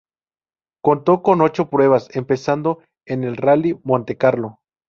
Contó 0.83 1.21
con 1.21 1.41
ocho 1.41 1.69
pruebas, 1.69 2.07
empezando 2.15 2.81
en 3.05 3.23
el 3.23 3.37
Rallye 3.37 3.79
Monte 3.83 4.17
Carlo. 4.17 4.57